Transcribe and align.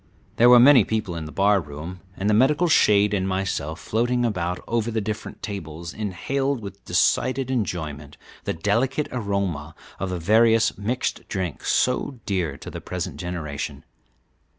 There 0.37 0.49
were 0.49 0.59
many 0.59 0.83
people 0.83 1.15
in 1.15 1.25
the 1.25 1.31
bar 1.31 1.61
room, 1.61 1.99
and 2.17 2.27
the 2.27 2.33
medical 2.33 2.67
shade 2.67 3.13
and 3.13 3.27
myself, 3.27 3.79
floating 3.79 4.25
about 4.25 4.59
over 4.67 4.89
the 4.89 4.99
different 4.99 5.43
tables, 5.43 5.93
inhaled 5.93 6.59
with 6.59 6.83
decided 6.85 7.51
enjoyment 7.51 8.17
the 8.45 8.53
delicate 8.53 9.07
aroma 9.11 9.75
of 9.99 10.09
the 10.09 10.17
various 10.17 10.75
mixed 10.75 11.27
drinks 11.27 11.71
so 11.71 12.19
dear 12.25 12.57
to 12.57 12.71
the 12.71 12.81
present 12.81 13.17
generation. 13.19 13.83